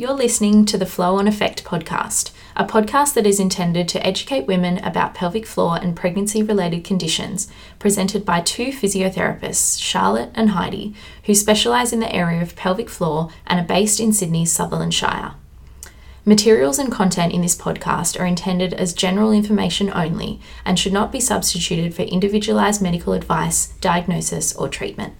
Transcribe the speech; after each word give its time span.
You're 0.00 0.14
listening 0.14 0.64
to 0.64 0.78
the 0.78 0.86
Flow 0.86 1.16
on 1.16 1.28
Effect 1.28 1.62
podcast, 1.62 2.30
a 2.56 2.64
podcast 2.64 3.12
that 3.12 3.26
is 3.26 3.38
intended 3.38 3.86
to 3.88 4.06
educate 4.06 4.46
women 4.46 4.78
about 4.78 5.12
pelvic 5.12 5.44
floor 5.44 5.76
and 5.76 5.94
pregnancy 5.94 6.42
related 6.42 6.84
conditions, 6.84 7.48
presented 7.78 8.24
by 8.24 8.40
two 8.40 8.68
physiotherapists, 8.68 9.78
Charlotte 9.78 10.30
and 10.34 10.52
Heidi, 10.52 10.94
who 11.24 11.34
specialise 11.34 11.92
in 11.92 12.00
the 12.00 12.10
area 12.14 12.40
of 12.40 12.56
pelvic 12.56 12.88
floor 12.88 13.28
and 13.46 13.60
are 13.60 13.66
based 13.66 14.00
in 14.00 14.14
Sydney's 14.14 14.50
Sutherland 14.50 14.94
Shire. 14.94 15.34
Materials 16.24 16.78
and 16.78 16.90
content 16.90 17.34
in 17.34 17.42
this 17.42 17.54
podcast 17.54 18.18
are 18.18 18.24
intended 18.24 18.72
as 18.72 18.94
general 18.94 19.32
information 19.32 19.92
only 19.92 20.40
and 20.64 20.78
should 20.78 20.94
not 20.94 21.12
be 21.12 21.20
substituted 21.20 21.94
for 21.94 22.04
individualised 22.04 22.80
medical 22.80 23.12
advice, 23.12 23.74
diagnosis, 23.82 24.56
or 24.56 24.66
treatment. 24.66 25.12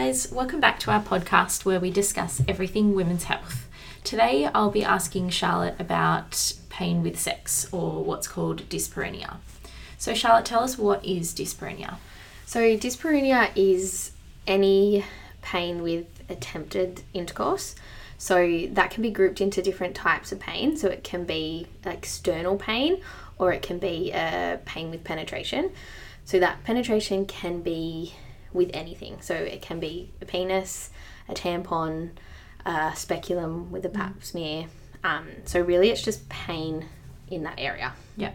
Guys, 0.00 0.30
welcome 0.30 0.60
back 0.60 0.78
to 0.78 0.92
our 0.92 1.02
podcast 1.02 1.64
where 1.64 1.80
we 1.80 1.90
discuss 1.90 2.40
everything 2.46 2.94
women's 2.94 3.24
health. 3.24 3.68
Today 4.04 4.48
I'll 4.54 4.70
be 4.70 4.84
asking 4.84 5.30
Charlotte 5.30 5.74
about 5.80 6.52
pain 6.68 7.02
with 7.02 7.18
sex 7.18 7.66
or 7.72 8.04
what's 8.04 8.28
called 8.28 8.68
dyspareunia. 8.68 9.38
So, 9.98 10.14
Charlotte, 10.14 10.44
tell 10.44 10.62
us 10.62 10.78
what 10.78 11.04
is 11.04 11.34
dyspareunia? 11.34 11.96
So, 12.46 12.60
dyspareunia 12.76 13.50
is 13.56 14.12
any 14.46 15.04
pain 15.42 15.82
with 15.82 16.06
attempted 16.28 17.02
intercourse. 17.12 17.74
So, 18.18 18.68
that 18.70 18.92
can 18.92 19.02
be 19.02 19.10
grouped 19.10 19.40
into 19.40 19.62
different 19.62 19.96
types 19.96 20.30
of 20.30 20.38
pain. 20.38 20.76
So, 20.76 20.86
it 20.86 21.02
can 21.02 21.24
be 21.24 21.66
external 21.84 22.56
pain 22.56 23.02
or 23.36 23.52
it 23.52 23.62
can 23.62 23.80
be 23.80 24.12
a 24.12 24.60
pain 24.64 24.92
with 24.92 25.02
penetration. 25.02 25.72
So, 26.24 26.38
that 26.38 26.62
penetration 26.62 27.26
can 27.26 27.62
be 27.62 28.14
with 28.52 28.70
anything. 28.74 29.20
So 29.20 29.34
it 29.34 29.62
can 29.62 29.80
be 29.80 30.10
a 30.20 30.24
penis, 30.24 30.90
a 31.28 31.34
tampon, 31.34 32.10
a 32.64 32.92
speculum 32.94 33.70
with 33.70 33.84
a 33.84 33.88
pap 33.88 34.22
smear. 34.22 34.66
Um, 35.04 35.28
so 35.44 35.60
really, 35.60 35.90
it's 35.90 36.02
just 36.02 36.28
pain 36.28 36.86
in 37.28 37.42
that 37.44 37.54
area. 37.58 37.92
Yeah. 38.16 38.32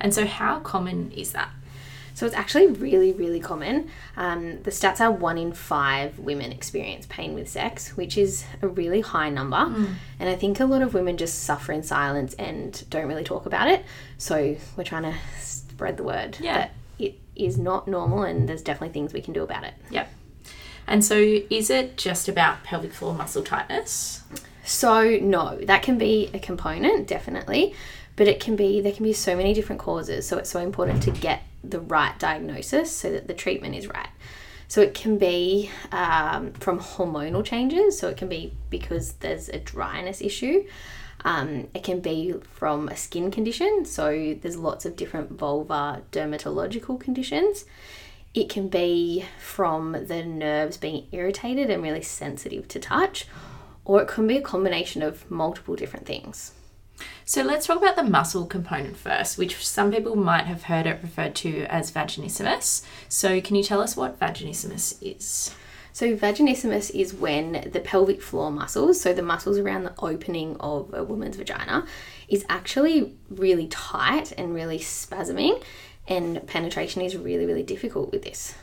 And 0.00 0.12
so, 0.12 0.26
how 0.26 0.60
common 0.60 1.12
is 1.12 1.32
that? 1.32 1.50
So 2.14 2.26
it's 2.26 2.34
actually 2.34 2.68
really, 2.68 3.12
really 3.12 3.40
common. 3.40 3.90
Um, 4.16 4.62
the 4.62 4.70
stats 4.70 5.00
are 5.00 5.10
one 5.10 5.36
in 5.36 5.52
five 5.52 6.18
women 6.20 6.52
experience 6.52 7.06
pain 7.08 7.34
with 7.34 7.48
sex, 7.48 7.96
which 7.96 8.16
is 8.16 8.44
a 8.62 8.68
really 8.68 9.00
high 9.00 9.30
number. 9.30 9.56
Mm. 9.56 9.94
And 10.20 10.28
I 10.28 10.36
think 10.36 10.60
a 10.60 10.64
lot 10.64 10.80
of 10.80 10.94
women 10.94 11.16
just 11.16 11.40
suffer 11.40 11.72
in 11.72 11.82
silence 11.82 12.34
and 12.34 12.88
don't 12.88 13.08
really 13.08 13.24
talk 13.24 13.46
about 13.46 13.66
it. 13.66 13.84
So 14.16 14.56
we're 14.76 14.84
trying 14.84 15.02
to 15.02 15.14
spread 15.40 15.96
the 15.96 16.04
word 16.04 16.38
yeah. 16.40 16.54
that 16.54 16.72
it 16.98 17.18
is 17.36 17.58
not 17.58 17.88
normal 17.88 18.22
and 18.22 18.48
there's 18.48 18.62
definitely 18.62 18.92
things 18.92 19.12
we 19.12 19.20
can 19.20 19.32
do 19.32 19.42
about 19.42 19.64
it. 19.64 19.74
Yep. 19.90 20.08
And 20.86 21.04
so 21.04 21.16
is 21.16 21.70
it 21.70 21.96
just 21.96 22.28
about 22.28 22.62
pelvic 22.62 22.92
floor 22.92 23.14
muscle 23.14 23.42
tightness? 23.42 24.22
So 24.64 25.18
no, 25.20 25.58
that 25.64 25.82
can 25.82 25.98
be 25.98 26.30
a 26.34 26.38
component, 26.38 27.06
definitely. 27.06 27.74
But 28.16 28.28
it 28.28 28.40
can 28.40 28.54
be 28.54 28.80
there 28.80 28.92
can 28.92 29.04
be 29.04 29.12
so 29.12 29.36
many 29.36 29.54
different 29.54 29.80
causes. 29.80 30.26
So 30.26 30.38
it's 30.38 30.50
so 30.50 30.60
important 30.60 31.02
to 31.04 31.10
get 31.10 31.42
the 31.62 31.80
right 31.80 32.16
diagnosis 32.18 32.94
so 32.94 33.10
that 33.10 33.26
the 33.26 33.34
treatment 33.34 33.74
is 33.74 33.88
right. 33.88 34.08
So 34.68 34.80
it 34.80 34.94
can 34.94 35.18
be 35.18 35.70
um, 35.92 36.52
from 36.54 36.80
hormonal 36.80 37.44
changes. 37.44 37.98
So 37.98 38.08
it 38.08 38.16
can 38.16 38.28
be 38.28 38.54
because 38.70 39.14
there's 39.14 39.48
a 39.48 39.58
dryness 39.58 40.20
issue. 40.20 40.64
Um, 41.24 41.68
it 41.74 41.82
can 41.82 42.00
be 42.00 42.34
from 42.50 42.88
a 42.88 42.96
skin 42.96 43.30
condition, 43.30 43.84
so 43.86 44.36
there's 44.40 44.56
lots 44.56 44.84
of 44.84 44.94
different 44.94 45.36
vulvar 45.36 46.02
dermatological 46.12 47.00
conditions. 47.00 47.64
It 48.34 48.48
can 48.48 48.68
be 48.68 49.24
from 49.38 49.92
the 49.92 50.22
nerves 50.24 50.76
being 50.76 51.06
irritated 51.12 51.70
and 51.70 51.82
really 51.82 52.02
sensitive 52.02 52.68
to 52.68 52.78
touch, 52.78 53.26
or 53.84 54.02
it 54.02 54.08
can 54.08 54.26
be 54.26 54.36
a 54.36 54.42
combination 54.42 55.02
of 55.02 55.30
multiple 55.30 55.76
different 55.76 56.04
things. 56.04 56.52
So 57.24 57.42
let's 57.42 57.66
talk 57.66 57.78
about 57.78 57.96
the 57.96 58.02
muscle 58.02 58.46
component 58.46 58.96
first, 58.96 59.38
which 59.38 59.66
some 59.66 59.90
people 59.90 60.16
might 60.16 60.44
have 60.44 60.64
heard 60.64 60.86
it 60.86 61.00
referred 61.02 61.34
to 61.36 61.64
as 61.64 61.90
vaginismus. 61.90 62.84
So 63.08 63.40
can 63.40 63.56
you 63.56 63.62
tell 63.62 63.80
us 63.80 63.96
what 63.96 64.20
vaginismus 64.20 64.98
is? 65.00 65.54
So, 65.94 66.16
vaginismus 66.16 66.90
is 66.90 67.14
when 67.14 67.70
the 67.72 67.78
pelvic 67.78 68.20
floor 68.20 68.50
muscles, 68.50 69.00
so 69.00 69.12
the 69.12 69.22
muscles 69.22 69.58
around 69.58 69.84
the 69.84 69.94
opening 70.00 70.56
of 70.58 70.92
a 70.92 71.04
woman's 71.04 71.36
vagina, 71.36 71.86
is 72.26 72.44
actually 72.48 73.14
really 73.30 73.68
tight 73.68 74.32
and 74.32 74.52
really 74.52 74.80
spasming, 74.80 75.62
and 76.08 76.44
penetration 76.48 77.00
is 77.00 77.16
really, 77.16 77.46
really 77.46 77.62
difficult 77.62 78.10
with 78.10 78.24
this. 78.24 78.56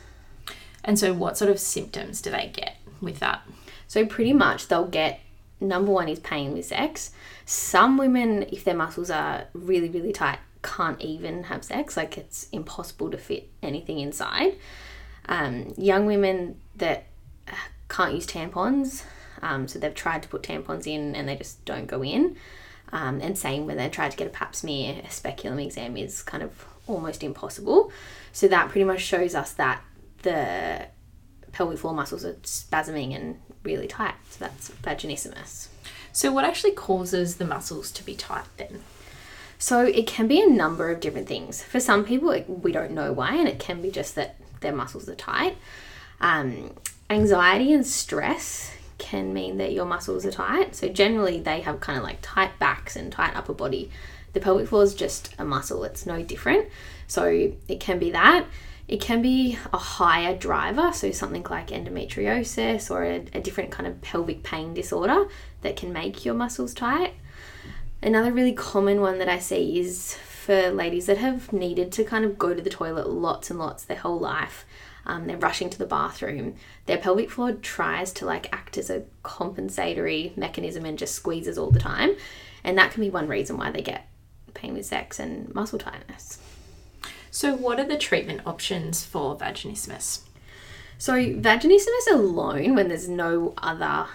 And 0.84 0.98
so, 0.98 1.14
what 1.14 1.38
sort 1.38 1.50
of 1.50 1.58
symptoms 1.58 2.20
do 2.20 2.30
they 2.30 2.50
get 2.52 2.76
with 3.00 3.18
that? 3.20 3.40
So, 3.88 4.04
pretty 4.04 4.34
much 4.34 4.68
they'll 4.68 4.86
get 4.86 5.20
number 5.58 5.90
one 5.90 6.10
is 6.10 6.18
pain 6.18 6.52
with 6.52 6.66
sex. 6.66 7.12
Some 7.46 7.96
women, 7.96 8.42
if 8.52 8.62
their 8.62 8.76
muscles 8.76 9.08
are 9.08 9.46
really, 9.54 9.88
really 9.88 10.12
tight, 10.12 10.38
can't 10.62 11.00
even 11.00 11.44
have 11.44 11.64
sex, 11.64 11.96
like 11.96 12.18
it's 12.18 12.50
impossible 12.50 13.10
to 13.10 13.16
fit 13.16 13.48
anything 13.62 14.00
inside. 14.00 14.58
Um, 15.30 15.72
young 15.78 16.04
women 16.04 16.60
that 16.76 17.06
can't 17.88 18.14
use 18.14 18.26
tampons. 18.26 19.04
Um, 19.42 19.66
so 19.66 19.78
they've 19.78 19.94
tried 19.94 20.22
to 20.22 20.28
put 20.28 20.42
tampons 20.42 20.86
in 20.86 21.14
and 21.14 21.28
they 21.28 21.36
just 21.36 21.64
don't 21.64 21.86
go 21.86 22.02
in. 22.02 22.36
Um, 22.92 23.20
and 23.20 23.36
same 23.36 23.66
when 23.66 23.78
they 23.78 23.88
tried 23.88 24.10
to 24.10 24.16
get 24.16 24.26
a 24.26 24.30
pap 24.30 24.54
smear, 24.54 25.00
a 25.04 25.10
speculum 25.10 25.58
exam 25.58 25.96
is 25.96 26.22
kind 26.22 26.42
of 26.42 26.66
almost 26.86 27.22
impossible. 27.22 27.90
So 28.32 28.48
that 28.48 28.68
pretty 28.70 28.84
much 28.84 29.00
shows 29.00 29.34
us 29.34 29.52
that 29.52 29.82
the 30.22 30.86
pelvic 31.52 31.78
floor 31.78 31.94
muscles 31.94 32.24
are 32.24 32.34
spasming 32.34 33.14
and 33.14 33.40
really 33.62 33.86
tight. 33.86 34.14
So 34.30 34.44
that's 34.44 34.70
vaginismus. 34.70 35.68
So 36.12 36.32
what 36.32 36.44
actually 36.44 36.72
causes 36.72 37.36
the 37.36 37.46
muscles 37.46 37.90
to 37.92 38.04
be 38.04 38.14
tight 38.14 38.44
then? 38.56 38.82
So 39.58 39.84
it 39.84 40.06
can 40.06 40.26
be 40.26 40.40
a 40.40 40.46
number 40.46 40.90
of 40.90 41.00
different 41.00 41.28
things. 41.28 41.62
For 41.62 41.80
some 41.80 42.04
people, 42.04 42.30
we 42.48 42.72
don't 42.72 42.90
know 42.90 43.12
why, 43.12 43.36
and 43.36 43.48
it 43.48 43.58
can 43.58 43.80
be 43.80 43.90
just 43.90 44.16
that 44.16 44.36
their 44.60 44.74
muscles 44.74 45.08
are 45.08 45.14
tight. 45.14 45.56
Um, 46.20 46.72
anxiety 47.12 47.72
and 47.72 47.86
stress 47.86 48.72
can 48.98 49.32
mean 49.32 49.58
that 49.58 49.72
your 49.72 49.84
muscles 49.84 50.24
are 50.24 50.30
tight. 50.30 50.74
So 50.74 50.88
generally 50.88 51.40
they 51.40 51.60
have 51.60 51.80
kind 51.80 51.98
of 51.98 52.04
like 52.04 52.18
tight 52.22 52.58
backs 52.58 52.96
and 52.96 53.12
tight 53.12 53.36
upper 53.36 53.52
body. 53.52 53.90
The 54.32 54.40
pelvic 54.40 54.68
floor 54.68 54.82
is 54.82 54.94
just 54.94 55.34
a 55.38 55.44
muscle, 55.44 55.84
it's 55.84 56.06
no 56.06 56.22
different. 56.22 56.68
So 57.06 57.24
it 57.68 57.80
can 57.80 57.98
be 57.98 58.10
that. 58.12 58.46
It 58.88 59.00
can 59.00 59.22
be 59.22 59.58
a 59.72 59.78
higher 59.78 60.36
driver, 60.36 60.92
so 60.92 61.12
something 61.12 61.44
like 61.44 61.68
endometriosis 61.68 62.90
or 62.90 63.04
a, 63.04 63.24
a 63.32 63.40
different 63.40 63.70
kind 63.70 63.86
of 63.86 64.00
pelvic 64.02 64.42
pain 64.42 64.74
disorder 64.74 65.28
that 65.62 65.76
can 65.76 65.92
make 65.92 66.24
your 66.24 66.34
muscles 66.34 66.74
tight. 66.74 67.14
Another 68.02 68.32
really 68.32 68.52
common 68.52 69.00
one 69.00 69.18
that 69.18 69.28
I 69.28 69.38
see 69.38 69.78
is 69.78 70.14
for 70.14 70.70
ladies 70.70 71.06
that 71.06 71.18
have 71.18 71.52
needed 71.52 71.92
to 71.92 72.04
kind 72.04 72.24
of 72.24 72.36
go 72.36 72.52
to 72.52 72.60
the 72.60 72.70
toilet 72.70 73.08
lots 73.08 73.50
and 73.50 73.58
lots 73.58 73.84
their 73.84 73.98
whole 73.98 74.18
life 74.18 74.66
um, 75.06 75.26
they're 75.26 75.36
rushing 75.36 75.70
to 75.70 75.78
the 75.78 75.86
bathroom, 75.86 76.54
their 76.86 76.98
pelvic 76.98 77.30
floor 77.30 77.52
tries 77.52 78.12
to 78.14 78.26
like 78.26 78.52
act 78.52 78.78
as 78.78 78.90
a 78.90 79.04
compensatory 79.22 80.32
mechanism 80.36 80.84
and 80.84 80.98
just 80.98 81.14
squeezes 81.14 81.58
all 81.58 81.70
the 81.70 81.80
time. 81.80 82.16
And 82.64 82.78
that 82.78 82.92
can 82.92 83.02
be 83.02 83.10
one 83.10 83.28
reason 83.28 83.56
why 83.56 83.70
they 83.70 83.82
get 83.82 84.08
pain 84.54 84.74
with 84.74 84.86
sex 84.86 85.18
and 85.18 85.52
muscle 85.54 85.78
tightness. 85.78 86.38
So, 87.30 87.54
what 87.54 87.80
are 87.80 87.84
the 87.84 87.96
treatment 87.96 88.42
options 88.46 89.04
for 89.04 89.36
vaginismus? 89.36 90.20
So, 90.98 91.14
vaginismus 91.14 92.12
alone, 92.12 92.74
when 92.74 92.88
there's 92.88 93.08
no 93.08 93.54
other 93.58 94.06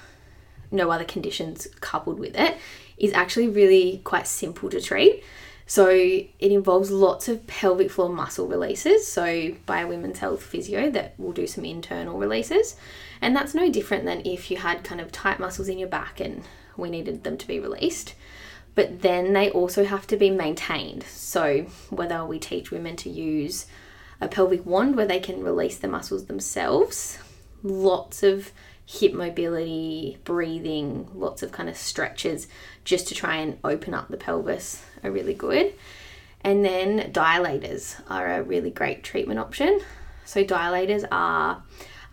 no 0.69 0.91
other 0.91 1.05
conditions 1.05 1.67
coupled 1.79 2.19
with 2.19 2.35
it, 2.35 2.57
is 2.97 3.13
actually 3.13 3.47
really 3.47 4.01
quite 4.03 4.27
simple 4.27 4.69
to 4.69 4.81
treat. 4.81 5.23
So 5.69 5.89
it 5.89 6.31
involves 6.39 6.89
lots 6.89 7.27
of 7.27 7.45
pelvic 7.45 7.91
floor 7.91 8.09
muscle 8.09 8.47
releases. 8.47 9.05
So 9.05 9.53
by 9.65 9.81
a 9.81 9.87
women's 9.87 10.19
health 10.19 10.41
physio 10.41 10.89
that 10.91 11.13
will 11.19 11.33
do 11.33 11.45
some 11.45 11.65
internal 11.65 12.17
releases. 12.17 12.77
And 13.21 13.35
that's 13.35 13.53
no 13.53 13.69
different 13.69 14.05
than 14.05 14.25
if 14.25 14.49
you 14.49 14.57
had 14.57 14.85
kind 14.85 15.01
of 15.01 15.11
tight 15.11 15.39
muscles 15.39 15.67
in 15.67 15.77
your 15.77 15.89
back 15.89 16.21
and 16.21 16.43
we 16.77 16.89
needed 16.89 17.25
them 17.25 17.37
to 17.37 17.47
be 17.47 17.59
released. 17.59 18.15
But 18.75 19.01
then 19.01 19.33
they 19.33 19.49
also 19.51 19.83
have 19.83 20.07
to 20.07 20.15
be 20.15 20.29
maintained. 20.29 21.03
So 21.03 21.65
whether 21.89 22.23
we 22.25 22.39
teach 22.39 22.71
women 22.71 22.95
to 22.97 23.09
use 23.09 23.65
a 24.21 24.29
pelvic 24.29 24.65
wand 24.65 24.95
where 24.95 25.05
they 25.05 25.19
can 25.19 25.43
release 25.43 25.77
the 25.77 25.89
muscles 25.89 26.27
themselves, 26.27 27.19
lots 27.61 28.23
of 28.23 28.51
hip 28.87 29.13
mobility, 29.13 30.17
breathing, 30.23 31.09
lots 31.13 31.43
of 31.43 31.51
kind 31.51 31.67
of 31.67 31.75
stretches 31.75 32.47
just 32.85 33.07
to 33.09 33.13
try 33.13 33.35
and 33.35 33.59
open 33.63 33.93
up 33.93 34.07
the 34.07 34.17
pelvis 34.17 34.81
are 35.03 35.11
really 35.11 35.33
good. 35.33 35.73
And 36.41 36.63
then 36.63 37.11
dilators 37.11 38.01
are 38.09 38.35
a 38.35 38.41
really 38.41 38.71
great 38.71 39.03
treatment 39.03 39.39
option. 39.39 39.81
So 40.23 40.43
dilators 40.43 41.05
are 41.11 41.63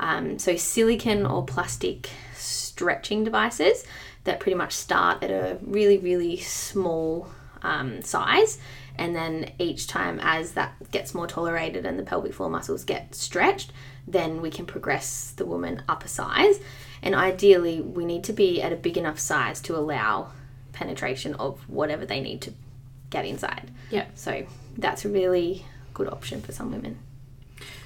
um, 0.00 0.38
so 0.40 0.56
silicon 0.56 1.24
or 1.24 1.44
plastic 1.44 2.10
stretching 2.34 3.22
devices 3.22 3.84
that 4.24 4.40
pretty 4.40 4.56
much 4.56 4.72
start 4.72 5.22
at 5.22 5.30
a 5.30 5.58
really 5.62 5.98
really 5.98 6.38
small 6.38 7.28
um, 7.62 8.02
size 8.02 8.58
And 8.96 9.14
then 9.14 9.52
each 9.58 9.86
time, 9.86 10.20
as 10.22 10.52
that 10.52 10.90
gets 10.90 11.14
more 11.14 11.26
tolerated 11.26 11.84
and 11.84 11.98
the 11.98 12.04
pelvic 12.04 12.34
floor 12.34 12.48
muscles 12.48 12.84
get 12.84 13.14
stretched, 13.14 13.72
then 14.06 14.40
we 14.40 14.50
can 14.50 14.66
progress 14.66 15.32
the 15.36 15.44
woman 15.44 15.82
up 15.88 16.04
a 16.04 16.08
size. 16.08 16.60
And 17.02 17.14
ideally, 17.14 17.80
we 17.80 18.04
need 18.04 18.24
to 18.24 18.32
be 18.32 18.62
at 18.62 18.72
a 18.72 18.76
big 18.76 18.96
enough 18.96 19.18
size 19.18 19.60
to 19.62 19.76
allow 19.76 20.30
penetration 20.72 21.34
of 21.34 21.68
whatever 21.68 22.06
they 22.06 22.20
need 22.20 22.40
to 22.42 22.52
get 23.10 23.24
inside. 23.24 23.70
Yeah. 23.90 24.06
So 24.14 24.46
that's 24.76 25.04
a 25.04 25.08
really 25.08 25.64
good 25.92 26.08
option 26.08 26.40
for 26.42 26.52
some 26.52 26.72
women. 26.72 26.98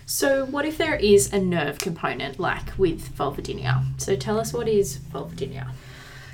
So, 0.07 0.47
what 0.47 0.65
if 0.65 0.79
there 0.79 0.95
is 0.95 1.35
a 1.35 1.39
nerve 1.39 1.79
component 1.79 2.41
like 2.41 2.79
with 2.79 3.15
vulvodynia? 3.15 4.01
So, 4.01 4.17
tell 4.17 4.41
us 4.41 4.55
what 4.55 4.67
is 4.67 4.97
vulvodynia? 4.97 5.71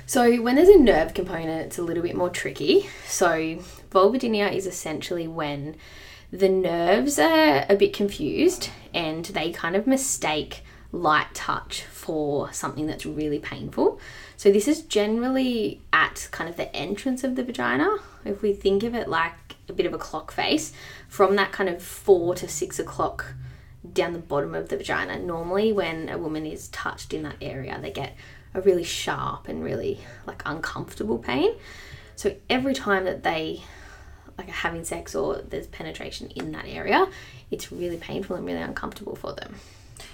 So, 0.07 0.39
when 0.39 0.55
there's 0.55 0.69
a 0.69 0.77
nerve 0.77 1.15
component, 1.15 1.65
it's 1.65 1.79
a 1.79 1.81
little 1.81 2.03
bit 2.03 2.15
more 2.15 2.29
tricky. 2.29 2.87
So, 3.07 3.57
vulvodynia 3.89 4.53
is 4.53 4.67
essentially 4.67 5.27
when 5.27 5.77
the 6.31 6.47
nerves 6.47 7.17
are 7.17 7.65
a 7.67 7.75
bit 7.75 7.91
confused 7.93 8.69
and 8.93 9.25
they 9.25 9.51
kind 9.51 9.75
of 9.75 9.87
mistake 9.87 10.61
light 10.91 11.33
touch 11.33 11.81
for 11.83 12.53
something 12.53 12.85
that's 12.85 13.05
really 13.05 13.39
painful. 13.39 13.99
So, 14.37 14.51
this 14.51 14.67
is 14.67 14.83
generally 14.83 15.81
at 15.91 16.27
kind 16.29 16.51
of 16.51 16.55
the 16.55 16.73
entrance 16.75 17.23
of 17.23 17.35
the 17.35 17.43
vagina. 17.43 17.97
If 18.23 18.43
we 18.43 18.53
think 18.53 18.83
of 18.83 18.93
it 18.93 19.09
like 19.09 19.55
a 19.67 19.73
bit 19.73 19.87
of 19.87 19.93
a 19.93 19.97
clock 19.97 20.31
face, 20.31 20.71
from 21.07 21.35
that 21.37 21.51
kind 21.51 21.67
of 21.67 21.81
four 21.81 22.35
to 22.35 22.47
six 22.47 22.77
o'clock 22.77 23.33
down 23.93 24.13
the 24.13 24.19
bottom 24.19 24.53
of 24.53 24.69
the 24.69 24.77
vagina. 24.77 25.19
Normally, 25.19 25.71
when 25.71 26.09
a 26.09 26.17
woman 26.17 26.45
is 26.45 26.67
touched 26.69 27.13
in 27.13 27.23
that 27.23 27.37
area, 27.41 27.79
they 27.81 27.91
get 27.91 28.15
a 28.55 28.61
really 28.61 28.83
sharp 28.83 29.47
and 29.47 29.63
really 29.63 29.99
like 30.25 30.41
uncomfortable 30.45 31.19
pain. 31.19 31.55
So 32.15 32.35
every 32.49 32.73
time 32.73 33.05
that 33.05 33.23
they 33.23 33.63
like 34.37 34.49
are 34.49 34.51
having 34.51 34.83
sex 34.83 35.15
or 35.15 35.41
there's 35.41 35.67
penetration 35.67 36.31
in 36.35 36.51
that 36.53 36.65
area, 36.65 37.07
it's 37.51 37.71
really 37.71 37.97
painful 37.97 38.35
and 38.35 38.45
really 38.45 38.61
uncomfortable 38.61 39.15
for 39.15 39.33
them. 39.33 39.55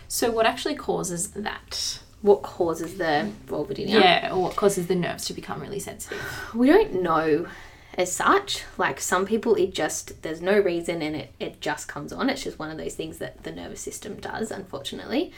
So, 0.07 0.29
what 0.29 0.45
actually 0.45 0.75
causes 0.75 1.29
that? 1.31 1.99
What 2.21 2.43
causes 2.43 2.97
the 2.97 3.31
vulvodynia? 3.47 4.01
Yeah, 4.01 4.33
or 4.33 4.43
what 4.43 4.55
causes 4.55 4.87
the 4.87 4.95
nerves 4.95 5.25
to 5.25 5.33
become 5.33 5.61
really 5.61 5.79
sensitive? 5.79 6.21
We 6.53 6.67
don't 6.67 7.01
know 7.01 7.47
as 7.95 8.11
such. 8.11 8.63
Like 8.77 8.99
some 8.99 9.25
people, 9.25 9.55
it 9.55 9.73
just, 9.73 10.21
there's 10.21 10.41
no 10.41 10.59
reason 10.59 11.01
and 11.01 11.15
it, 11.15 11.33
it 11.39 11.61
just 11.61 11.87
comes 11.87 12.13
on. 12.13 12.29
It's 12.29 12.43
just 12.43 12.59
one 12.59 12.69
of 12.69 12.77
those 12.77 12.93
things 12.93 13.17
that 13.17 13.43
the 13.43 13.51
nervous 13.51 13.81
system 13.81 14.17
does, 14.17 14.51
unfortunately. 14.51 15.31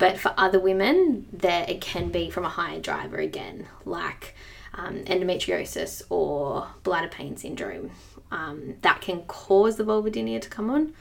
But 0.00 0.18
for 0.18 0.32
other 0.38 0.58
women, 0.58 1.26
there 1.30 1.66
it 1.68 1.82
can 1.82 2.08
be 2.08 2.30
from 2.30 2.44
a 2.44 2.48
higher 2.48 2.80
driver 2.80 3.18
again, 3.18 3.68
like 3.84 4.34
um, 4.72 5.04
endometriosis 5.04 6.02
or 6.08 6.68
bladder 6.82 7.08
pain 7.08 7.36
syndrome. 7.36 7.90
Um, 8.32 8.76
that 8.80 9.02
can 9.02 9.22
cause 9.24 9.76
the 9.76 9.84
vulvodynia 9.84 10.40
to 10.40 10.48
come 10.48 10.70
on. 10.70 10.94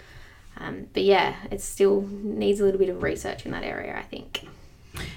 Um, 0.58 0.88
but 0.94 1.04
yeah, 1.04 1.36
it 1.50 1.62
still 1.62 2.02
needs 2.02 2.60
a 2.60 2.66
little 2.66 2.78
bit 2.78 2.90
of 2.90 3.02
research 3.02 3.46
in 3.46 3.54
that 3.54 3.64
area, 3.64 3.98
I 3.98 4.02
think. 4.04 4.46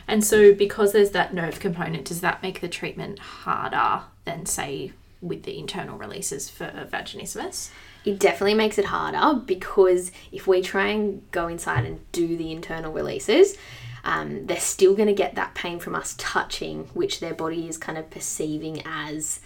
And 0.06 0.25
so, 0.25 0.55
because 0.55 0.93
there's 0.93 1.11
that 1.11 1.34
nerve 1.34 1.58
component, 1.58 2.05
does 2.05 2.20
that 2.20 2.40
make 2.40 2.61
the 2.61 2.69
treatment 2.69 3.19
harder 3.19 4.05
than, 4.25 4.46
say, 4.46 4.93
with 5.20 5.43
the 5.43 5.58
internal 5.58 5.99
releases 5.99 6.49
for 6.49 6.67
vaginismus? 6.88 7.70
It 8.04 8.19
definitely 8.19 8.54
makes 8.54 8.78
it 8.78 8.87
harder 8.87 9.38
because 9.40 10.10
if 10.32 10.46
we 10.46 10.62
try 10.62 10.88
and 10.88 11.31
go 11.31 11.49
inside 11.49 11.84
and 11.84 12.00
do 12.12 12.37
the 12.37 12.52
internal 12.52 12.93
releases, 12.93 13.56
um, 14.04 14.46
they're 14.46 14.58
still 14.58 14.94
going 14.94 15.08
to 15.08 15.14
get 15.14 15.37
that 15.37 15.54
pain 15.54 15.78
from 15.78 15.94
us 15.94 16.14
touching, 16.19 16.84
which 16.94 17.20
their 17.20 17.34
body 17.34 17.69
is 17.69 17.78
kind 17.78 17.96
of 17.96 18.10
perceiving 18.10 18.82
as 18.84 19.40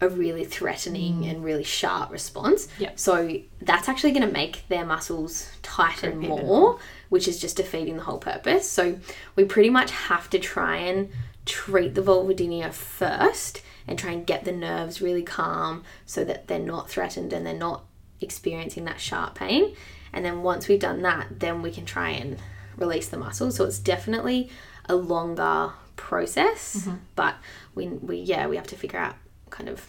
a 0.00 0.08
really 0.08 0.44
threatening 0.44 1.22
mm. 1.22 1.30
and 1.30 1.44
really 1.44 1.64
sharp 1.64 2.10
response. 2.10 2.68
Yep. 2.78 2.98
So 2.98 3.40
that's 3.60 3.88
actually 3.88 4.12
going 4.12 4.26
to 4.26 4.32
make 4.32 4.68
their 4.68 4.86
muscles 4.86 5.50
tighten 5.62 6.18
more, 6.18 6.42
more, 6.42 6.78
which 7.08 7.26
is 7.26 7.40
just 7.40 7.56
defeating 7.56 7.96
the 7.96 8.04
whole 8.04 8.18
purpose. 8.18 8.70
So 8.70 8.98
we 9.34 9.44
pretty 9.44 9.70
much 9.70 9.90
have 9.90 10.30
to 10.30 10.38
try 10.38 10.76
and 10.76 11.10
treat 11.46 11.94
the 11.94 12.02
vulvodynia 12.02 12.72
first 12.72 13.62
and 13.88 13.98
try 13.98 14.12
and 14.12 14.26
get 14.26 14.44
the 14.44 14.52
nerves 14.52 15.00
really 15.00 15.22
calm 15.22 15.82
so 16.06 16.22
that 16.24 16.46
they're 16.46 16.58
not 16.58 16.90
threatened 16.90 17.32
and 17.32 17.44
they're 17.44 17.54
not 17.54 17.84
experiencing 18.20 18.84
that 18.84 19.00
sharp 19.00 19.34
pain. 19.34 19.74
And 20.12 20.24
then 20.24 20.42
once 20.42 20.68
we've 20.68 20.80
done 20.80 21.02
that, 21.02 21.40
then 21.40 21.62
we 21.62 21.70
can 21.70 21.84
try 21.84 22.10
and 22.10 22.38
release 22.76 23.08
the 23.08 23.16
muscle. 23.16 23.50
So 23.50 23.64
it's 23.64 23.78
definitely 23.78 24.50
a 24.88 24.94
longer 24.94 25.72
process, 25.96 26.76
mm-hmm. 26.80 26.96
but 27.14 27.34
we, 27.74 27.88
we 27.88 28.16
yeah 28.16 28.46
we 28.46 28.56
have 28.56 28.66
to 28.68 28.76
figure 28.76 28.98
out 28.98 29.16
kind 29.50 29.68
of 29.68 29.86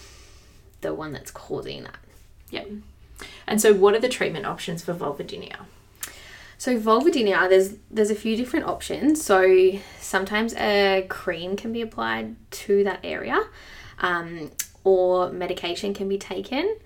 the 0.81 0.93
one 0.93 1.13
that's 1.13 1.31
causing 1.31 1.83
that. 1.83 1.97
Yep. 2.49 2.67
And 3.47 3.61
so, 3.61 3.73
what 3.73 3.95
are 3.95 3.99
the 3.99 4.09
treatment 4.09 4.45
options 4.45 4.83
for 4.83 4.93
vulvodynia? 4.93 5.57
So 6.57 6.77
vulvodynia, 6.77 7.47
there's 7.49 7.75
there's 7.89 8.09
a 8.09 8.15
few 8.15 8.35
different 8.35 8.65
options. 8.65 9.23
So 9.23 9.79
sometimes 9.99 10.53
a 10.55 11.05
cream 11.07 11.55
can 11.55 11.71
be 11.71 11.81
applied 11.81 12.35
to 12.51 12.83
that 12.83 12.99
area 13.03 13.41
um, 13.99 14.51
or 14.83 15.31
medication 15.31 15.93
can 15.93 16.09
be 16.09 16.17
taken. 16.17 16.77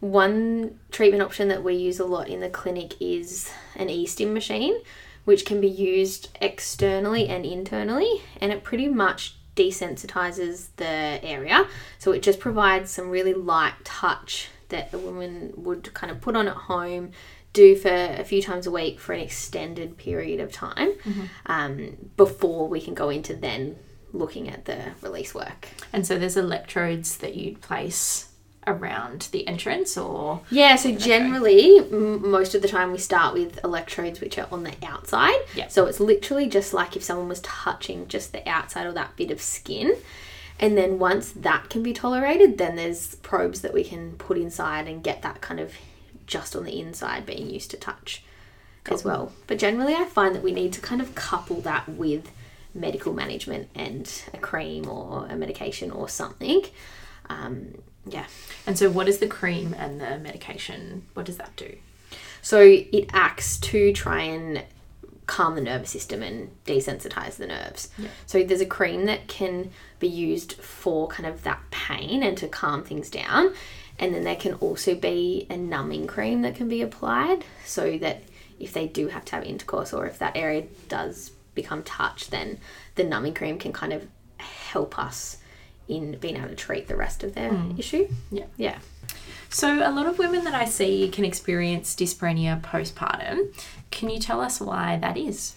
One 0.00 0.78
treatment 0.90 1.22
option 1.22 1.48
that 1.48 1.64
we 1.64 1.74
use 1.74 1.98
a 1.98 2.04
lot 2.04 2.28
in 2.28 2.40
the 2.40 2.50
clinic 2.50 3.00
is 3.00 3.50
an 3.76 3.88
e-stim 3.88 4.34
machine, 4.34 4.80
which 5.24 5.44
can 5.44 5.60
be 5.60 5.68
used 5.68 6.36
externally 6.40 7.28
and 7.28 7.46
internally, 7.46 8.22
and 8.40 8.52
it 8.52 8.62
pretty 8.62 8.88
much 8.88 9.36
desensitizes 9.56 10.68
the 10.76 10.84
area. 11.24 11.66
So 11.98 12.12
it 12.12 12.22
just 12.22 12.40
provides 12.40 12.90
some 12.90 13.08
really 13.08 13.34
light 13.34 13.74
touch 13.84 14.48
that 14.68 14.92
a 14.92 14.98
woman 14.98 15.52
would 15.56 15.94
kind 15.94 16.10
of 16.10 16.20
put 16.20 16.36
on 16.36 16.48
at 16.48 16.56
home, 16.56 17.12
do 17.52 17.76
for 17.76 17.88
a 17.88 18.24
few 18.24 18.42
times 18.42 18.66
a 18.66 18.70
week 18.70 18.98
for 18.98 19.12
an 19.12 19.20
extended 19.20 19.96
period 19.96 20.40
of 20.40 20.50
time 20.50 20.92
mm-hmm. 20.92 21.24
um, 21.46 22.10
before 22.16 22.68
we 22.68 22.80
can 22.80 22.94
go 22.94 23.08
into 23.08 23.34
then 23.34 23.76
looking 24.12 24.48
at 24.48 24.64
the 24.64 24.78
release 25.00 25.34
work. 25.34 25.68
And 25.92 26.06
so 26.06 26.18
there's 26.18 26.36
electrodes 26.36 27.16
that 27.18 27.34
you'd 27.34 27.60
place 27.60 28.28
around 28.66 29.28
the 29.32 29.46
entrance 29.46 29.96
or 29.96 30.40
yeah 30.50 30.76
so 30.76 30.94
generally 30.94 31.78
m- 31.78 32.30
most 32.30 32.54
of 32.54 32.62
the 32.62 32.68
time 32.68 32.92
we 32.92 32.98
start 32.98 33.34
with 33.34 33.62
electrodes 33.64 34.20
which 34.20 34.38
are 34.38 34.48
on 34.50 34.64
the 34.64 34.74
outside 34.82 35.38
yeah. 35.54 35.68
so 35.68 35.86
it's 35.86 36.00
literally 36.00 36.48
just 36.48 36.72
like 36.72 36.96
if 36.96 37.02
someone 37.02 37.28
was 37.28 37.40
touching 37.40 38.06
just 38.08 38.32
the 38.32 38.46
outside 38.48 38.86
or 38.86 38.92
that 38.92 39.14
bit 39.16 39.30
of 39.30 39.40
skin 39.40 39.94
and 40.58 40.76
then 40.76 40.98
once 40.98 41.32
that 41.32 41.68
can 41.68 41.82
be 41.82 41.92
tolerated 41.92 42.58
then 42.58 42.76
there's 42.76 43.16
probes 43.16 43.60
that 43.60 43.74
we 43.74 43.84
can 43.84 44.12
put 44.12 44.38
inside 44.38 44.86
and 44.88 45.02
get 45.02 45.22
that 45.22 45.40
kind 45.40 45.60
of 45.60 45.74
just 46.26 46.56
on 46.56 46.64
the 46.64 46.80
inside 46.80 47.26
being 47.26 47.50
used 47.50 47.70
to 47.70 47.76
touch 47.76 48.22
cool. 48.84 48.94
as 48.94 49.04
well 49.04 49.32
but 49.46 49.58
generally 49.58 49.94
i 49.94 50.04
find 50.04 50.34
that 50.34 50.42
we 50.42 50.52
need 50.52 50.72
to 50.72 50.80
kind 50.80 51.00
of 51.00 51.14
couple 51.14 51.60
that 51.60 51.88
with 51.88 52.30
medical 52.74 53.12
management 53.12 53.68
and 53.74 54.24
a 54.34 54.38
cream 54.38 54.88
or 54.88 55.26
a 55.26 55.36
medication 55.36 55.90
or 55.90 56.08
something. 56.08 56.64
Um, 57.30 57.74
yeah. 58.06 58.26
And 58.66 58.78
so, 58.78 58.90
what 58.90 59.08
is 59.08 59.18
the 59.18 59.26
cream 59.26 59.74
and 59.78 60.00
the 60.00 60.18
medication? 60.18 61.06
What 61.14 61.26
does 61.26 61.36
that 61.38 61.54
do? 61.56 61.76
So, 62.42 62.60
it 62.60 63.10
acts 63.12 63.58
to 63.60 63.92
try 63.92 64.22
and 64.22 64.64
calm 65.26 65.54
the 65.54 65.62
nervous 65.62 65.90
system 65.90 66.22
and 66.22 66.50
desensitize 66.66 67.36
the 67.36 67.46
nerves. 67.46 67.88
Yeah. 67.96 68.08
So, 68.26 68.42
there's 68.42 68.60
a 68.60 68.66
cream 68.66 69.06
that 69.06 69.28
can 69.28 69.70
be 69.98 70.08
used 70.08 70.54
for 70.54 71.08
kind 71.08 71.26
of 71.26 71.42
that 71.44 71.60
pain 71.70 72.22
and 72.22 72.36
to 72.38 72.48
calm 72.48 72.84
things 72.84 73.10
down. 73.10 73.54
And 73.98 74.12
then 74.14 74.24
there 74.24 74.36
can 74.36 74.54
also 74.54 74.94
be 74.94 75.46
a 75.48 75.56
numbing 75.56 76.06
cream 76.06 76.42
that 76.42 76.56
can 76.56 76.68
be 76.68 76.82
applied 76.82 77.44
so 77.64 77.96
that 77.98 78.24
if 78.58 78.72
they 78.72 78.88
do 78.88 79.08
have 79.08 79.24
to 79.26 79.36
have 79.36 79.44
intercourse 79.44 79.92
or 79.92 80.06
if 80.06 80.18
that 80.18 80.36
area 80.36 80.64
does 80.88 81.30
become 81.54 81.82
touched, 81.84 82.30
then 82.32 82.58
the 82.96 83.04
numbing 83.04 83.34
cream 83.34 83.58
can 83.58 83.72
kind 83.72 83.92
of 83.92 84.06
help 84.38 84.98
us 84.98 85.38
in 85.88 86.18
being 86.18 86.36
able 86.36 86.48
to 86.48 86.54
treat 86.54 86.88
the 86.88 86.96
rest 86.96 87.22
of 87.22 87.34
their 87.34 87.50
mm. 87.50 87.78
issue. 87.78 88.08
Yeah. 88.30 88.46
Yeah. 88.56 88.78
So, 89.50 89.88
a 89.88 89.92
lot 89.92 90.06
of 90.06 90.18
women 90.18 90.44
that 90.44 90.54
I 90.54 90.64
see 90.64 91.08
can 91.08 91.24
experience 91.24 91.94
dyspareunia 91.94 92.60
postpartum. 92.60 93.54
Can 93.90 94.10
you 94.10 94.18
tell 94.18 94.40
us 94.40 94.60
why 94.60 94.96
that 94.96 95.16
is? 95.16 95.54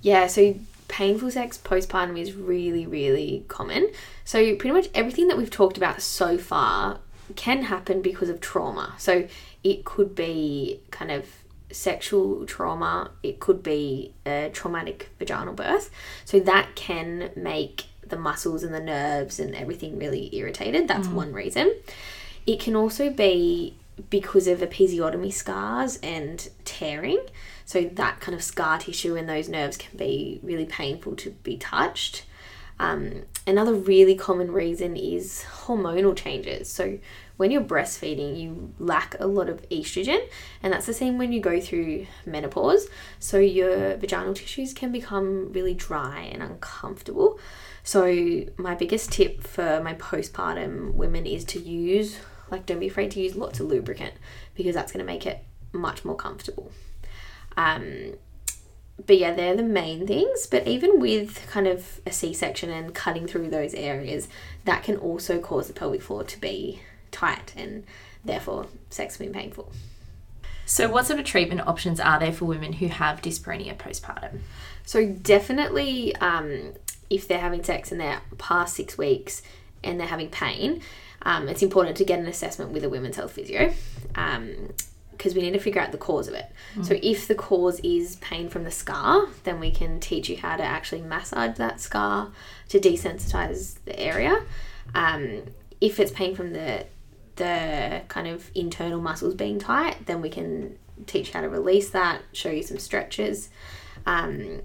Yeah, 0.00 0.26
so 0.26 0.56
painful 0.88 1.30
sex 1.30 1.56
postpartum 1.56 2.18
is 2.18 2.32
really, 2.32 2.86
really 2.86 3.44
common. 3.46 3.90
So, 4.24 4.56
pretty 4.56 4.72
much 4.72 4.88
everything 4.94 5.28
that 5.28 5.36
we've 5.36 5.50
talked 5.50 5.76
about 5.76 6.02
so 6.02 6.36
far 6.36 6.98
can 7.36 7.62
happen 7.62 8.02
because 8.02 8.28
of 8.28 8.40
trauma. 8.40 8.94
So, 8.98 9.28
it 9.62 9.84
could 9.84 10.16
be 10.16 10.80
kind 10.90 11.12
of 11.12 11.26
sexual 11.70 12.46
trauma, 12.46 13.10
it 13.22 13.40
could 13.40 13.62
be 13.62 14.14
a 14.26 14.50
traumatic 14.52 15.10
vaginal 15.18 15.54
birth. 15.54 15.90
So 16.24 16.40
that 16.40 16.74
can 16.74 17.30
make 17.36 17.86
the 18.08 18.18
muscles 18.18 18.62
and 18.62 18.74
the 18.74 18.80
nerves 18.80 19.38
and 19.40 19.54
everything 19.54 19.98
really 19.98 20.34
irritated. 20.36 20.88
That's 20.88 21.08
mm. 21.08 21.14
one 21.14 21.32
reason. 21.32 21.74
It 22.46 22.60
can 22.60 22.76
also 22.76 23.10
be 23.10 23.76
because 24.10 24.46
of 24.46 24.60
episiotomy 24.60 25.32
scars 25.32 25.98
and 26.02 26.48
tearing. 26.64 27.20
So 27.64 27.82
that 27.82 28.20
kind 28.20 28.34
of 28.34 28.42
scar 28.42 28.78
tissue 28.78 29.16
and 29.16 29.28
those 29.28 29.48
nerves 29.48 29.76
can 29.76 29.96
be 29.96 30.40
really 30.42 30.66
painful 30.66 31.16
to 31.16 31.30
be 31.30 31.56
touched. 31.56 32.24
Um, 32.80 33.24
another 33.46 33.74
really 33.74 34.14
common 34.14 34.52
reason 34.52 34.96
is 34.96 35.44
hormonal 35.64 36.16
changes. 36.16 36.70
So, 36.70 36.98
when 37.36 37.52
you're 37.52 37.62
breastfeeding, 37.62 38.40
you 38.40 38.74
lack 38.80 39.14
a 39.20 39.26
lot 39.26 39.48
of 39.48 39.68
estrogen, 39.68 40.20
and 40.62 40.72
that's 40.72 40.86
the 40.86 40.94
same 40.94 41.18
when 41.18 41.32
you 41.32 41.40
go 41.40 41.60
through 41.60 42.06
menopause. 42.26 42.88
So, 43.18 43.38
your 43.38 43.96
vaginal 43.96 44.34
tissues 44.34 44.72
can 44.74 44.92
become 44.92 45.52
really 45.52 45.74
dry 45.74 46.20
and 46.32 46.42
uncomfortable. 46.42 47.38
So, 47.82 48.44
my 48.56 48.74
biggest 48.74 49.12
tip 49.12 49.42
for 49.42 49.80
my 49.82 49.94
postpartum 49.94 50.94
women 50.94 51.26
is 51.26 51.44
to 51.46 51.58
use, 51.58 52.18
like, 52.50 52.66
don't 52.66 52.80
be 52.80 52.88
afraid 52.88 53.10
to 53.12 53.20
use 53.20 53.34
lots 53.34 53.60
of 53.60 53.66
lubricant 53.66 54.14
because 54.54 54.74
that's 54.74 54.92
going 54.92 55.04
to 55.04 55.10
make 55.10 55.26
it 55.26 55.44
much 55.72 56.04
more 56.04 56.16
comfortable. 56.16 56.70
Um, 57.56 58.14
but 59.06 59.18
yeah, 59.18 59.32
they're 59.32 59.56
the 59.56 59.62
main 59.62 60.06
things. 60.06 60.46
But 60.46 60.66
even 60.66 61.00
with 61.00 61.46
kind 61.50 61.66
of 61.66 62.00
a 62.06 62.12
C 62.12 62.34
section 62.34 62.70
and 62.70 62.94
cutting 62.94 63.26
through 63.26 63.50
those 63.50 63.74
areas, 63.74 64.28
that 64.64 64.82
can 64.82 64.96
also 64.96 65.38
cause 65.38 65.68
the 65.68 65.72
pelvic 65.72 66.02
floor 66.02 66.24
to 66.24 66.40
be 66.40 66.82
tight 67.10 67.52
and 67.56 67.84
therefore 68.24 68.66
sex 68.90 69.16
being 69.16 69.32
painful. 69.32 69.72
So, 70.66 70.88
what 70.90 71.06
sort 71.06 71.18
of 71.18 71.24
treatment 71.24 71.66
options 71.66 71.98
are 71.98 72.20
there 72.20 72.32
for 72.32 72.44
women 72.44 72.74
who 72.74 72.88
have 72.88 73.22
dyspareunia 73.22 73.74
postpartum? 73.74 74.40
So, 74.84 75.06
definitely, 75.06 76.14
um, 76.16 76.74
if 77.10 77.28
they're 77.28 77.40
having 77.40 77.62
sex 77.62 77.92
and 77.92 78.00
they're 78.00 78.20
past 78.38 78.74
six 78.74 78.98
weeks 78.98 79.42
and 79.82 79.98
they're 79.98 80.06
having 80.06 80.28
pain, 80.28 80.82
um, 81.22 81.48
it's 81.48 81.62
important 81.62 81.96
to 81.96 82.04
get 82.04 82.18
an 82.18 82.26
assessment 82.26 82.72
with 82.72 82.84
a 82.84 82.88
women's 82.88 83.16
health 83.16 83.32
physio. 83.32 83.72
Um, 84.14 84.72
because 85.10 85.34
we 85.34 85.42
need 85.42 85.52
to 85.52 85.58
figure 85.58 85.80
out 85.80 85.90
the 85.90 85.98
cause 85.98 86.28
of 86.28 86.34
it. 86.34 86.46
Mm. 86.76 86.86
So 86.86 86.96
if 87.02 87.26
the 87.26 87.34
cause 87.34 87.80
is 87.80 88.16
pain 88.16 88.48
from 88.48 88.62
the 88.62 88.70
scar, 88.70 89.26
then 89.42 89.58
we 89.58 89.72
can 89.72 89.98
teach 89.98 90.28
you 90.28 90.36
how 90.36 90.56
to 90.56 90.62
actually 90.62 91.02
massage 91.02 91.58
that 91.58 91.80
scar 91.80 92.30
to 92.68 92.78
desensitize 92.78 93.78
the 93.84 93.98
area. 93.98 94.40
Um, 94.94 95.42
if 95.80 95.98
it's 95.98 96.12
pain 96.12 96.36
from 96.36 96.52
the 96.52 96.86
the 97.34 98.02
kind 98.08 98.26
of 98.26 98.50
internal 98.54 99.00
muscles 99.00 99.34
being 99.34 99.58
tight, 99.58 100.06
then 100.06 100.20
we 100.20 100.28
can 100.28 100.76
teach 101.06 101.28
you 101.28 101.32
how 101.34 101.40
to 101.40 101.48
release 101.48 101.90
that, 101.90 102.22
show 102.32 102.50
you 102.50 102.62
some 102.62 102.78
stretches. 102.78 103.48
Um, 104.06 104.62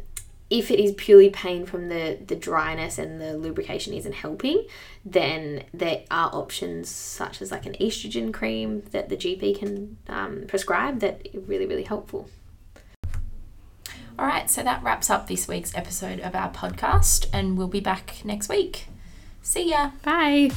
if 0.53 0.69
it 0.69 0.79
is 0.79 0.91
purely 0.91 1.31
pain 1.31 1.65
from 1.65 1.89
the, 1.89 2.19
the 2.27 2.35
dryness 2.35 2.99
and 2.99 3.19
the 3.19 3.35
lubrication 3.35 3.91
isn't 3.91 4.13
helping, 4.13 4.67
then 5.03 5.63
there 5.73 6.03
are 6.11 6.29
options 6.31 6.89
such 6.89 7.41
as 7.41 7.51
like 7.51 7.65
an 7.65 7.73
estrogen 7.81 8.31
cream 8.31 8.83
that 8.91 9.09
the 9.09 9.17
GP 9.17 9.57
can 9.57 9.97
um, 10.07 10.43
prescribe 10.47 10.99
that 10.99 11.27
are 11.33 11.39
really, 11.39 11.65
really 11.65 11.83
helpful. 11.83 12.29
All 14.19 14.27
right, 14.27 14.47
so 14.47 14.61
that 14.61 14.83
wraps 14.83 15.09
up 15.09 15.25
this 15.25 15.47
week's 15.47 15.73
episode 15.75 16.19
of 16.19 16.35
our 16.35 16.51
podcast, 16.51 17.25
and 17.33 17.57
we'll 17.57 17.67
be 17.67 17.79
back 17.79 18.21
next 18.23 18.47
week. 18.47 18.85
See 19.41 19.71
ya. 19.71 19.89
Bye. 20.03 20.51